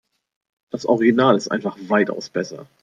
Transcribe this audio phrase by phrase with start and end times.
[0.71, 2.65] Das Original ist einfach weitaus besser.